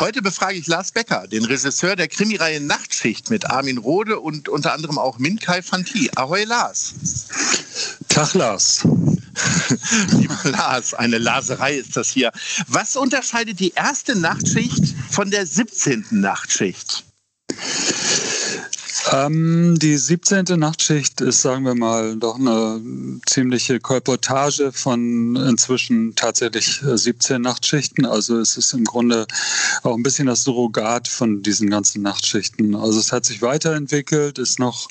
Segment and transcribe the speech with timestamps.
[0.00, 4.72] Heute befrage ich Lars Becker, den Regisseur der Krimireihe Nachtschicht mit Armin Rohde und unter
[4.72, 6.10] anderem auch Minkai Fanti.
[6.16, 6.94] Ahoi Lars.
[8.08, 8.80] Tag Lars.
[10.12, 12.32] Lieber Lars, eine Laserei ist das hier.
[12.66, 16.06] Was unterscheidet die erste Nachtschicht von der 17.
[16.12, 17.04] Nachtschicht?
[19.12, 20.44] Ähm, die 17.
[20.56, 22.80] Nachtschicht ist, sagen wir mal, doch eine
[23.26, 28.06] ziemliche Kolportage von inzwischen tatsächlich 17 äh, Nachtschichten.
[28.06, 29.26] Also es ist im Grunde
[29.82, 32.76] auch ein bisschen das Surrogat von diesen ganzen Nachtschichten.
[32.76, 34.88] Also es hat sich weiterentwickelt, ist noch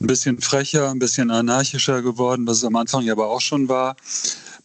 [0.00, 3.68] ein bisschen frecher, ein bisschen anarchischer geworden, was es am Anfang ja aber auch schon
[3.68, 3.96] war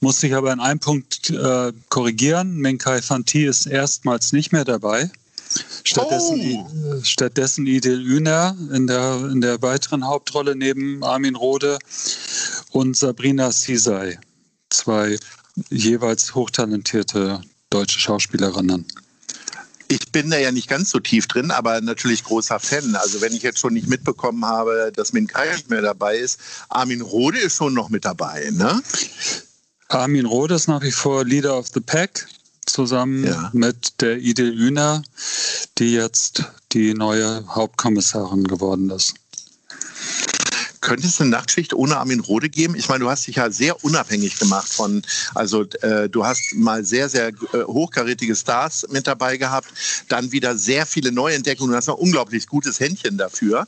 [0.02, 2.56] musste ich aber in einem Punkt äh, korrigieren.
[2.56, 5.12] Menkai Fanti ist erstmals nicht mehr dabei.
[5.84, 7.02] Stattdessen, oh.
[7.04, 11.80] stattdessen Idil Üner in der, in der weiteren Hauptrolle neben Armin Rohde
[12.72, 14.20] und Sabrina Sisay.
[14.70, 15.18] Zwei
[15.70, 18.86] jeweils hochtalentierte deutsche Schauspielerinnen.
[19.92, 22.96] Ich bin da ja nicht ganz so tief drin, aber natürlich großer Fan.
[22.96, 26.40] Also wenn ich jetzt schon nicht mitbekommen habe, dass Min Kai nicht mehr dabei ist,
[26.70, 28.84] Armin Rohde ist schon noch mit dabei, ne?
[29.88, 32.28] Armin Rohde ist nach wie vor Leader of the Pack
[32.72, 33.50] zusammen ja.
[33.54, 35.02] mit der Idil Üner,
[35.78, 39.16] die jetzt die neue Hauptkommissarin geworden ist.
[40.82, 42.74] Könnte es eine Nachtschicht ohne Armin Rode geben?
[42.76, 45.02] Ich meine, du hast dich ja sehr unabhängig gemacht von,
[45.36, 49.68] also äh, du hast mal sehr, sehr äh, hochkarätige Stars mit dabei gehabt,
[50.08, 53.68] dann wieder sehr viele Neuentdeckungen, du hast ein unglaublich gutes Händchen dafür.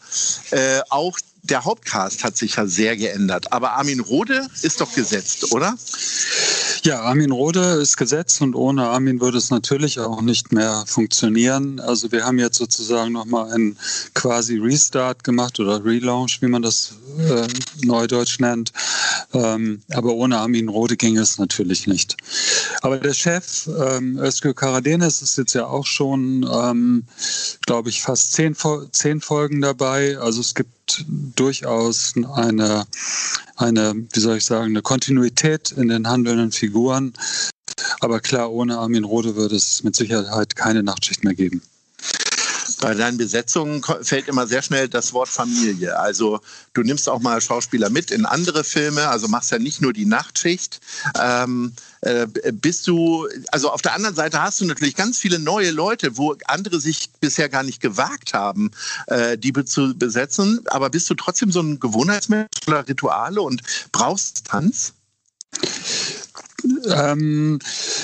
[0.51, 5.51] Äh, auch der Hauptcast hat sich ja sehr geändert, aber Armin Rode ist doch gesetzt,
[5.51, 5.75] oder?
[6.84, 11.80] Ja, Armin Rohde ist gesetzt und ohne Armin würde es natürlich auch nicht mehr funktionieren.
[11.80, 13.78] Also wir haben jetzt sozusagen nochmal einen
[14.16, 17.47] quasi Restart gemacht oder Relaunch, wie man das äh,
[17.86, 18.74] neudeutsch nennt.
[19.31, 22.18] Ähm, aber ohne Armin Rohde ging es natürlich nicht.
[22.81, 27.03] Aber der Chef, ähm, Özgür Karadenis, ist jetzt ja auch schon, ähm,
[27.68, 28.56] glaube ich, fast zehn,
[28.91, 30.18] zehn Folgen dabei.
[30.18, 32.85] Also es gibt durchaus eine,
[33.56, 37.13] eine, wie soll ich sagen, eine Kontinuität in den handelnden Figuren.
[38.00, 41.62] Aber klar, ohne Armin Rohde würde es mit Sicherheit keine Nachtschicht mehr geben.
[42.81, 45.97] Bei deinen Besetzungen fällt immer sehr schnell das Wort Familie.
[46.00, 46.42] Also
[46.74, 50.06] du nimmst auch mal Schauspieler mit in andere Filme, also machst ja nicht nur die
[50.06, 50.81] Nachtschicht.
[51.22, 55.70] Ähm, äh, bist du, also auf der anderen Seite hast du natürlich ganz viele neue
[55.70, 58.72] Leute, wo andere sich bisher gar nicht gewagt haben,
[59.06, 60.62] äh, die zu besetzen.
[60.66, 64.94] Aber bist du trotzdem so ein Gewohnheitsmensch oder Rituale und brauchst Tanz?
[66.89, 67.59] Ähm,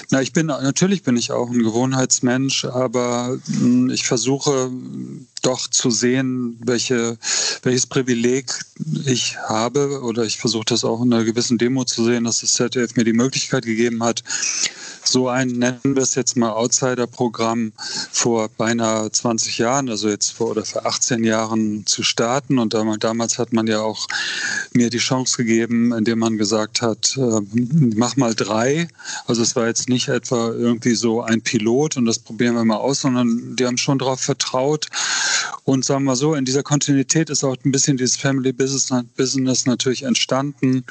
[0.10, 4.72] na, ich bin natürlich bin ich auch ein Gewohnheitsmensch, aber mh, hm, ich versuche
[5.42, 7.18] doch zu sehen, welche,
[7.64, 8.52] welches Privileg
[9.06, 12.54] ich habe, oder ich versuche das auch in einer gewissen Demo zu sehen, dass das
[12.54, 14.24] ZDF mir die Möglichkeit gegeben hat,
[15.08, 17.74] so ein, nennen wir es jetzt mal Outsider-Programm
[18.12, 22.60] vor beinahe 20 Jahren, also jetzt vor oder vor 18 Jahren zu starten.
[22.60, 24.08] Und damals hat man ja auch
[24.74, 27.42] mir die Chance gegeben, indem man gesagt hat, äh,
[27.96, 28.88] mach mal drei.
[29.26, 32.78] Also es war jetzt nicht etwa irgendwie so ein Pilot und das probieren wir mal
[32.78, 34.88] aus, sondern die haben schon darauf vertraut.
[35.68, 40.04] Und sagen wir so, in dieser Kontinuität ist auch ein bisschen dieses Family Business, natürlich
[40.04, 40.86] entstanden.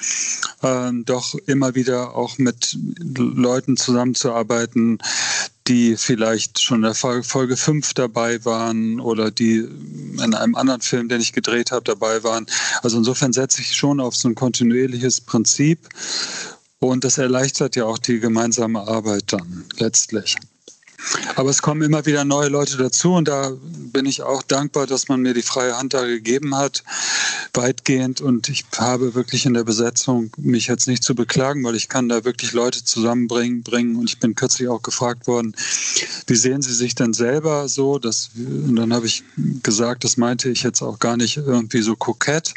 [0.61, 2.77] Äh, doch immer wieder auch mit
[3.09, 4.99] Leuten zusammen zusammenzuarbeiten,
[5.67, 9.67] die vielleicht schon in der Folge 5 dabei waren oder die
[10.23, 12.45] in einem anderen Film, den ich gedreht habe, dabei waren.
[12.83, 15.89] Also insofern setze ich schon auf so ein kontinuierliches Prinzip.
[16.81, 20.37] Und das erleichtert ja auch die gemeinsame Arbeit dann letztlich.
[21.35, 25.09] Aber es kommen immer wieder neue Leute dazu und da bin ich auch dankbar, dass
[25.09, 26.83] man mir die freie Hand da gegeben hat,
[27.55, 28.21] weitgehend.
[28.21, 32.09] Und ich habe wirklich in der Besetzung mich jetzt nicht zu beklagen, weil ich kann
[32.09, 33.63] da wirklich Leute zusammenbringen.
[33.63, 33.97] Bringen.
[33.97, 35.55] Und ich bin kürzlich auch gefragt worden,
[36.27, 37.99] wie sehen Sie sich denn selber so?
[37.99, 39.25] Das, und dann habe ich
[39.63, 42.55] gesagt, das meinte ich jetzt auch gar nicht irgendwie so kokett.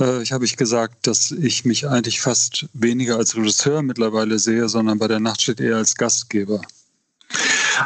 [0.00, 4.68] Äh, ich habe ich gesagt, dass ich mich eigentlich fast weniger als Regisseur mittlerweile sehe,
[4.68, 6.60] sondern bei der Nachtschicht eher als Gastgeber.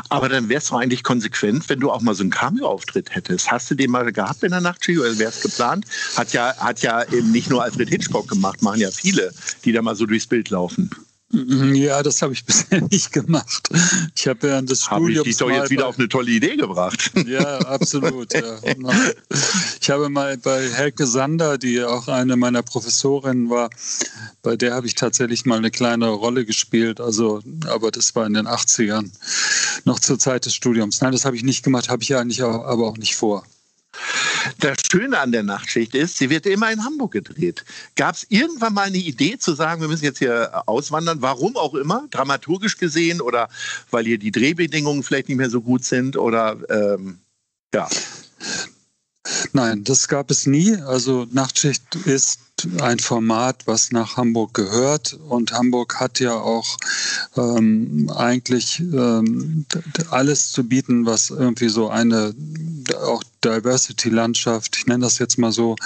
[0.09, 3.51] Aber dann wärst du eigentlich konsequent, wenn du auch mal so einen Cameo-Auftritt hättest.
[3.51, 5.85] Hast du den mal gehabt in der Nachtschicht oder wäre es geplant?
[6.17, 9.33] Hat ja, hat ja eben nicht nur Alfred Hitchcock gemacht, machen ja viele,
[9.65, 10.91] die da mal so durchs Bild laufen.
[11.33, 13.69] Mhm, ja, das habe ich bisher nicht gemacht.
[14.17, 15.01] Ich habe während des Studiums.
[15.03, 17.13] Habe ich dich doch jetzt wieder auf eine tolle Idee gebracht.
[17.31, 18.33] Ja, absolut.
[18.35, 18.59] Ja.
[19.81, 23.71] Ich habe mal bei Helke Sander, die auch eine meiner Professorinnen war,
[24.43, 27.01] bei der habe ich tatsächlich mal eine kleine Rolle gespielt.
[27.01, 29.11] Also, aber das war in den 80ern,
[29.85, 31.01] noch zur Zeit des Studiums.
[31.03, 33.45] Nein, das habe ich nicht gemacht, habe ich eigentlich auch, aber auch nicht vor.
[34.59, 37.65] Das Schöne an der Nachtschicht ist, sie wird immer in Hamburg gedreht.
[37.97, 41.75] Gab es irgendwann mal eine Idee zu sagen, wir müssen jetzt hier auswandern, warum auch
[41.75, 43.49] immer, dramaturgisch gesehen oder
[43.91, 47.19] weil hier die Drehbedingungen vielleicht nicht mehr so gut sind oder ähm,
[47.75, 47.89] ja?
[49.53, 50.77] Nein, das gab es nie.
[50.77, 52.41] Also Nachtschicht ist
[52.81, 55.19] ein Format, was nach Hamburg gehört.
[55.29, 56.77] Und Hamburg hat ja auch
[57.37, 59.67] ähm, eigentlich ähm,
[60.11, 62.35] alles zu bieten, was irgendwie so eine
[63.05, 65.77] auch Diversity-Landschaft, ich nenne das jetzt mal so,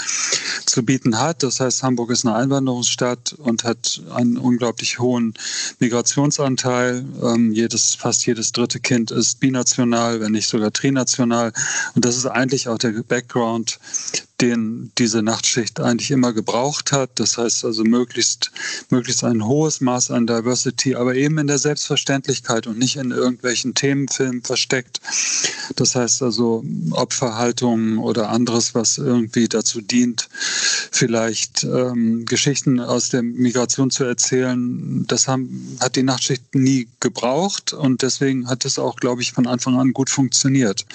[0.66, 1.42] zu bieten hat.
[1.42, 5.34] Das heißt, Hamburg ist eine Einwanderungsstadt und hat einen unglaublich hohen
[5.78, 7.04] Migrationsanteil.
[7.22, 11.52] Ähm, jedes, fast jedes dritte Kind ist binational, wenn nicht sogar trinational.
[11.94, 13.78] Und das ist eigentlich auch der Background
[14.44, 17.10] den diese Nachtschicht eigentlich immer gebraucht hat.
[17.14, 18.50] Das heißt also möglichst,
[18.90, 23.74] möglichst ein hohes Maß an Diversity, aber eben in der Selbstverständlichkeit und nicht in irgendwelchen
[23.74, 25.00] Themenfilmen versteckt.
[25.76, 30.28] Das heißt also Opferhaltungen oder anderes, was irgendwie dazu dient,
[30.94, 35.04] vielleicht ähm, Geschichten aus der Migration zu erzählen.
[35.08, 39.48] Das haben, hat die Nachtschicht nie gebraucht und deswegen hat es auch, glaube ich, von
[39.48, 40.86] Anfang an gut funktioniert.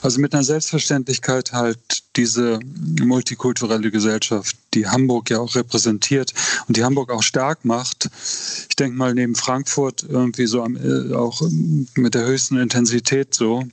[0.00, 1.78] Also mit einer Selbstverständlichkeit halt
[2.16, 2.58] diese
[3.02, 6.32] multikulturelle Gesellschaft, die Hamburg ja auch repräsentiert
[6.66, 8.08] und die Hamburg auch stark macht.
[8.70, 11.42] Ich denke mal neben Frankfurt irgendwie so am, äh, auch
[11.96, 13.64] mit der höchsten Intensität so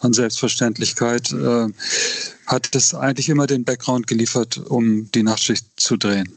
[0.00, 1.66] an Selbstverständlichkeit äh,
[2.48, 6.32] hat es eigentlich immer den Background geliefert, um die Nachtschicht zu drehen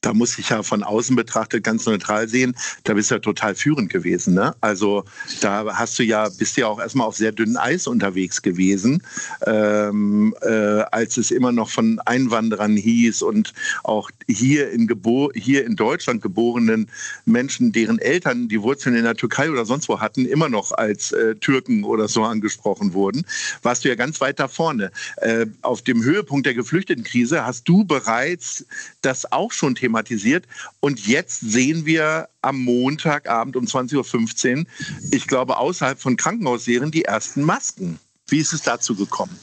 [0.00, 3.54] da muss ich ja von außen betrachtet ganz neutral sehen, da bist du ja total
[3.54, 4.34] führend gewesen.
[4.34, 4.54] Ne?
[4.60, 5.04] Also
[5.40, 9.02] da hast du ja, bist ja auch erstmal auf sehr dünnem Eis unterwegs gewesen,
[9.46, 10.48] ähm, äh,
[10.90, 13.52] als es immer noch von Einwanderern hieß und
[13.84, 16.88] auch hier in, Gebo hier in Deutschland geborenen
[17.26, 21.12] Menschen, deren Eltern die Wurzeln in der Türkei oder sonst wo hatten, immer noch als
[21.12, 23.26] äh, Türken oder so angesprochen wurden,
[23.62, 24.90] warst du ja ganz weit da vorne.
[25.16, 28.64] Äh, auf dem Höhepunkt der Geflüchtetenkrise hast du bereits
[29.02, 30.46] das auch schon thematisiert thematisiert.
[30.80, 34.64] Und jetzt sehen wir am Montagabend um 20.15 Uhr,
[35.10, 37.98] ich glaube, außerhalb von Krankenhausserien die ersten Masken.
[38.28, 39.38] Wie ist es dazu gekommen?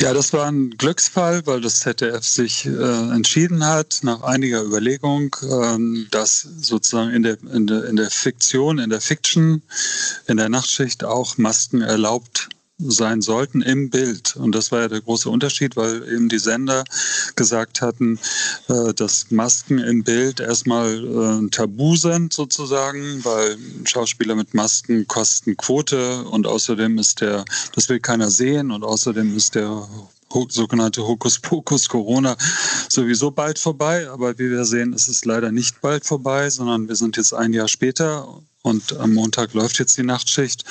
[0.00, 5.34] Ja, das war ein Glücksfall, weil das ZDF sich äh, entschieden hat, nach einiger Überlegung,
[5.42, 9.62] äh, dass sozusagen in der, in, der, in der Fiktion, in der Fiction,
[10.26, 14.34] in der Nachtschicht auch Masken erlaubt sein sollten im Bild.
[14.36, 16.82] Und das war ja der große Unterschied, weil eben die Sender
[17.36, 18.18] gesagt hatten,
[18.68, 25.06] äh, dass Masken im Bild erstmal äh, ein Tabu sind sozusagen, weil Schauspieler mit Masken
[25.06, 29.88] kosten Quote und außerdem ist der, das will keiner sehen und außerdem ist der
[30.48, 32.36] sogenannte Hokuspokus Corona
[32.88, 34.10] sowieso bald vorbei.
[34.10, 37.52] Aber wie wir sehen, ist es leider nicht bald vorbei, sondern wir sind jetzt ein
[37.52, 40.64] Jahr später und am Montag läuft jetzt die Nachtschicht.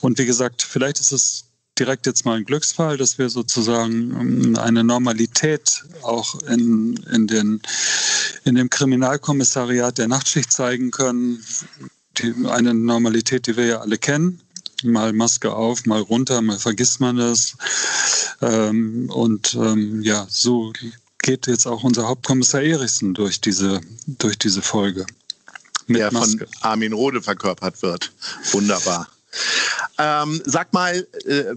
[0.00, 1.44] Und wie gesagt, vielleicht ist es
[1.78, 7.60] direkt jetzt mal ein Glücksfall, dass wir sozusagen ähm, eine Normalität auch in, in, den,
[8.44, 11.44] in dem Kriminalkommissariat der Nachtschicht zeigen können.
[12.16, 14.40] Die, eine Normalität, die wir ja alle kennen.
[14.82, 17.56] Mal Maske auf, mal runter, mal vergisst man das.
[18.40, 20.72] Ähm, und ähm, ja, so
[21.20, 25.04] geht jetzt auch unser Hauptkommissar Erichsen durch diese, durch diese Folge
[25.88, 28.12] der von Armin Rode verkörpert wird.
[28.52, 29.08] Wunderbar.
[29.98, 31.54] Ähm, sag mal, äh,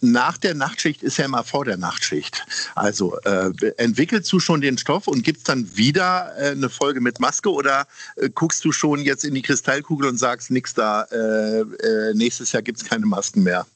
[0.00, 2.46] nach der Nachtschicht ist ja immer vor der Nachtschicht.
[2.74, 7.00] Also äh, entwickelst du schon den Stoff und gibt es dann wieder äh, eine Folge
[7.00, 11.02] mit Maske oder äh, guckst du schon jetzt in die Kristallkugel und sagst, nix da,
[11.10, 13.66] äh, äh, nächstes Jahr gibt es keine Masken mehr?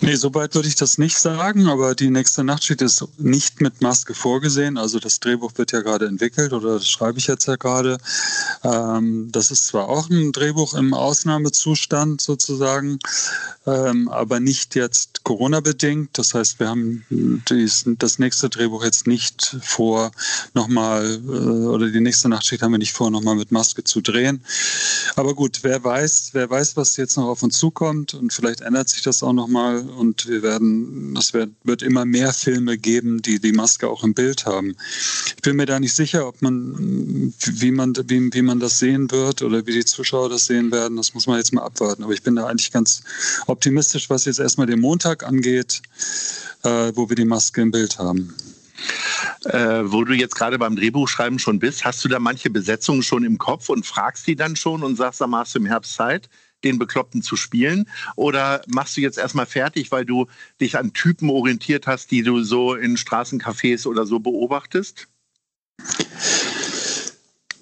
[0.00, 4.14] Nee, soweit würde ich das nicht sagen, aber die nächste Nachtschicht ist nicht mit Maske
[4.14, 4.78] vorgesehen.
[4.78, 7.98] Also das Drehbuch wird ja gerade entwickelt oder das schreibe ich jetzt ja gerade.
[8.62, 13.00] Ähm, das ist zwar auch ein Drehbuch im Ausnahmezustand sozusagen,
[13.66, 16.16] ähm, aber nicht jetzt Corona-bedingt.
[16.16, 17.04] Das heißt, wir haben
[17.50, 20.12] dies, das nächste Drehbuch jetzt nicht vor,
[20.54, 24.44] nochmal, äh, oder die nächste Nachtschicht haben wir nicht vor, nochmal mit Maske zu drehen.
[25.16, 28.88] Aber gut, wer weiß, wer weiß, was jetzt noch auf uns zukommt und vielleicht ändert
[28.88, 33.38] sich das auch nochmal und wir werden, es wird, wird immer mehr Filme geben, die
[33.40, 34.76] die Maske auch im Bild haben.
[35.36, 39.10] Ich bin mir da nicht sicher, ob man, wie man, wie, wie man das sehen
[39.10, 40.96] wird oder wie die Zuschauer das sehen werden.
[40.96, 42.04] Das muss man jetzt mal abwarten.
[42.04, 43.02] Aber ich bin da eigentlich ganz
[43.46, 45.82] optimistisch, was jetzt erstmal den Montag angeht,
[46.62, 48.34] äh, wo wir die Maske im Bild haben.
[49.44, 53.24] Äh, wo du jetzt gerade beim Drehbuchschreiben schon bist, hast du da manche Besetzungen schon
[53.24, 56.28] im Kopf und fragst die dann schon und sagst, dann machst du im Herbst Zeit?
[56.64, 57.88] Den Bekloppten zu spielen?
[58.16, 60.26] Oder machst du jetzt erstmal fertig, weil du
[60.60, 65.08] dich an Typen orientiert hast, die du so in Straßencafés oder so beobachtest?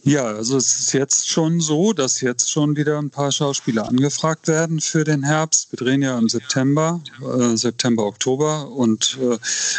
[0.06, 4.46] Ja, also es ist jetzt schon so, dass jetzt schon wieder ein paar Schauspieler angefragt
[4.46, 5.72] werden für den Herbst.
[5.72, 9.36] Wir drehen ja im September, äh, September, Oktober und äh,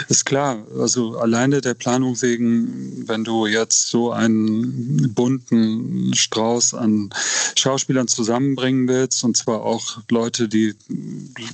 [0.10, 7.10] ist klar, also alleine der Planung wegen, wenn du jetzt so einen bunten Strauß an
[7.56, 10.76] Schauspielern zusammenbringen willst und zwar auch Leute, die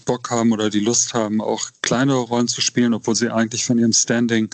[0.05, 3.77] Bock haben oder die Lust haben, auch kleinere Rollen zu spielen, obwohl sie eigentlich von
[3.77, 4.49] ihrem Standing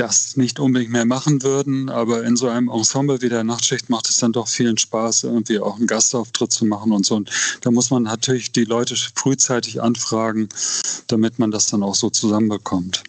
[0.00, 1.90] das nicht unbedingt mehr machen würden.
[1.90, 5.60] Aber in so einem Ensemble wie der Nachtschicht macht es dann doch vielen Spaß, irgendwie
[5.60, 7.16] auch einen Gastauftritt zu machen und so.
[7.16, 7.30] Und
[7.60, 10.48] da muss man natürlich die Leute frühzeitig anfragen,
[11.06, 13.02] damit man das dann auch so zusammenbekommt.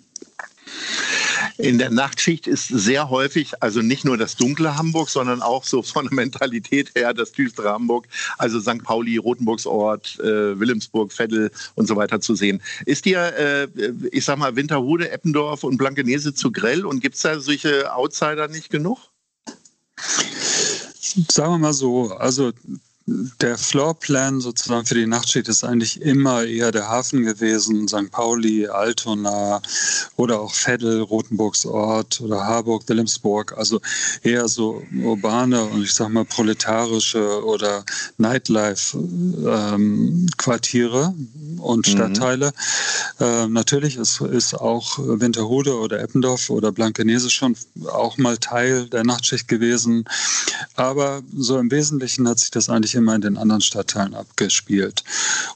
[1.57, 5.81] In der Nachtschicht ist sehr häufig, also nicht nur das dunkle Hamburg, sondern auch so
[5.81, 8.83] von der Mentalität her das düstere Hamburg, also St.
[8.83, 12.61] Pauli, Rotenburgsort, äh, Wilhelmsburg, Veddel und so weiter zu sehen.
[12.85, 13.67] Ist dir, äh,
[14.11, 18.47] ich sag mal, Winterhude, Eppendorf und Blankenese zu grell und gibt es da solche Outsider
[18.47, 18.99] nicht genug?
[21.29, 22.51] Sagen wir mal so, also
[23.07, 28.11] der Floorplan sozusagen für die Nachtschicht ist eigentlich immer eher der Hafen gewesen, St.
[28.11, 29.59] Pauli, Altona
[30.17, 33.81] oder auch Veddel, Rotenburgs Ort oder Harburg, Wilhelmsburg, also
[34.21, 37.83] eher so urbane und ich sag mal proletarische oder
[38.17, 41.91] Nightlife-Quartiere ähm, und mhm.
[41.91, 42.53] Stadtteile.
[43.19, 43.25] Mhm.
[43.25, 47.55] Äh, natürlich ist, ist auch Winterhude oder Eppendorf oder Blankenese schon
[47.87, 50.05] auch mal Teil der Nachtschicht gewesen,
[50.75, 55.03] aber so im Wesentlichen hat sich das eigentlich immer in den anderen Stadtteilen abgespielt.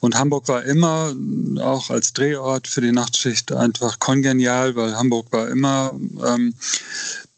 [0.00, 1.14] Und Hamburg war immer
[1.60, 5.92] auch als Drehort für die Nachtschicht einfach kongenial, weil Hamburg war immer
[6.26, 6.54] ähm,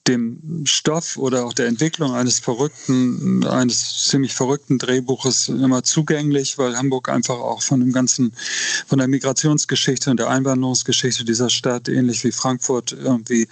[0.09, 6.77] dem Stoff oder auch der Entwicklung eines verrückten, eines ziemlich verrückten Drehbuches immer zugänglich, weil
[6.77, 8.33] Hamburg einfach auch von dem ganzen,
[8.87, 13.47] von der Migrationsgeschichte und der Einwanderungsgeschichte dieser Stadt, ähnlich wie Frankfurt, irgendwie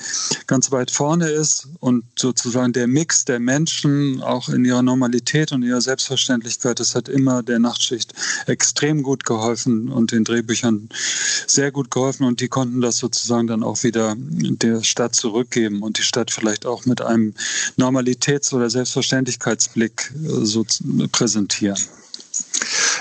[0.47, 5.63] ganz weit vorne ist und sozusagen der Mix der Menschen auch in ihrer Normalität und
[5.63, 8.15] ihrer Selbstverständlichkeit, das hat immer der Nachtschicht
[8.47, 10.89] extrem gut geholfen und den Drehbüchern
[11.47, 15.99] sehr gut geholfen und die konnten das sozusagen dann auch wieder der Stadt zurückgeben und
[15.99, 17.35] die Stadt vielleicht vielleicht auch mit einem
[17.77, 20.65] Normalitäts- oder Selbstverständlichkeitsblick äh, so
[21.11, 21.77] präsentieren.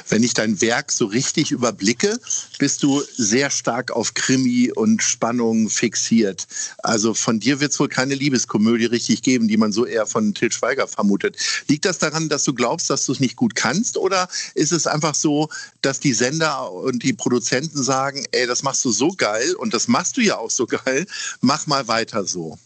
[0.08, 2.20] Wenn ich dein Werk so richtig überblicke,
[2.58, 6.48] bist du sehr stark auf Krimi und Spannung fixiert.
[6.80, 10.34] Also von dir wird es wohl keine Liebeskomödie richtig geben, die man so eher von
[10.34, 11.38] Til Schweiger vermutet.
[11.68, 13.98] Liegt das daran, dass du glaubst, dass du es nicht gut kannst?
[13.98, 15.50] Oder ist es einfach so,
[15.82, 19.88] dass die Sender und die Produzenten sagen, ey, das machst du so geil und das
[19.88, 21.06] machst du ja auch so geil,
[21.42, 22.58] mach mal weiter so?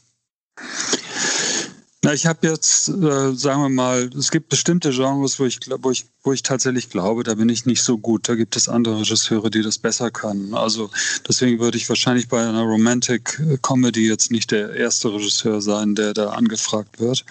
[2.02, 5.92] Na, ich habe jetzt, äh, sagen wir mal, es gibt bestimmte Genres, wo ich, wo,
[5.92, 8.30] ich, wo ich tatsächlich glaube, da bin ich nicht so gut.
[8.30, 10.54] Da gibt es andere Regisseure, die das besser können.
[10.54, 10.90] Also
[11.28, 16.14] deswegen würde ich wahrscheinlich bei einer Romantic Comedy jetzt nicht der erste Regisseur sein, der
[16.14, 17.26] da angefragt wird.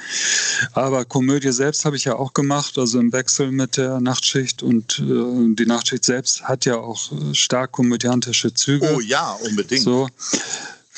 [0.75, 4.63] Aber Komödie selbst habe ich ja auch gemacht, also im Wechsel mit der Nachtschicht.
[4.63, 8.95] Und äh, die Nachtschicht selbst hat ja auch stark komödiantische Züge.
[8.95, 9.83] Oh ja, unbedingt.
[9.83, 10.09] So.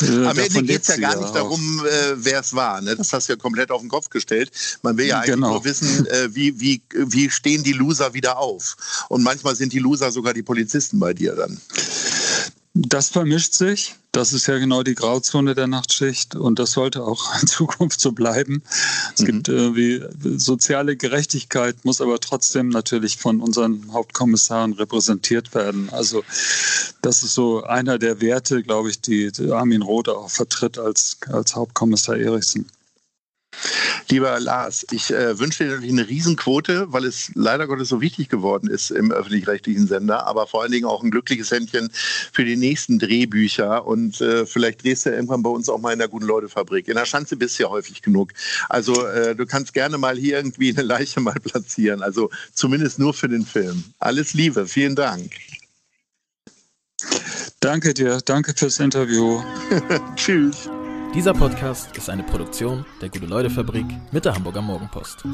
[0.03, 2.81] Am Ende geht es ja gar nicht darum, äh, wer es war.
[2.81, 2.97] Ne?
[2.97, 4.51] Das hast du ja komplett auf den Kopf gestellt.
[4.83, 5.51] Man will ja eigentlich genau.
[5.51, 8.77] nur wissen, äh, wie, wie, wie stehen die Loser wieder auf.
[9.09, 11.61] Und manchmal sind die Loser sogar die Polizisten bei dir dann.
[12.75, 13.95] Das vermischt sich.
[14.13, 18.11] Das ist ja genau die Grauzone der Nachtschicht und das sollte auch in Zukunft so
[18.11, 18.63] bleiben.
[19.15, 19.27] Es mhm.
[19.27, 20.03] gibt irgendwie
[20.37, 25.91] soziale Gerechtigkeit, muss aber trotzdem natürlich von unseren Hauptkommissaren repräsentiert werden.
[25.91, 26.25] Also
[27.03, 31.55] das ist so einer der Werte, glaube ich, die Armin Rohde auch vertritt als, als
[31.55, 32.67] Hauptkommissar Erichsen.
[34.09, 38.29] Lieber Lars, ich äh, wünsche dir natürlich eine Riesenquote, weil es leider Gottes so wichtig
[38.29, 41.91] geworden ist im öffentlich-rechtlichen Sender, aber vor allen Dingen auch ein glückliches Händchen
[42.33, 45.93] für die nächsten Drehbücher und äh, vielleicht drehst du ja irgendwann bei uns auch mal
[45.93, 46.89] in der guten Leute-Fabrik.
[46.89, 48.33] In der Schanze bist du ja häufig genug.
[48.69, 53.15] Also äh, du kannst gerne mal hier irgendwie eine Leiche mal platzieren, also zumindest nur
[53.15, 53.85] für den Film.
[53.99, 55.33] Alles Liebe, vielen Dank.
[57.61, 59.43] Danke dir, danke fürs Interview.
[60.17, 60.69] Tschüss.
[61.13, 65.25] Dieser Podcast ist eine Produktion der Gute-Leute-Fabrik mit der Hamburger Morgenpost.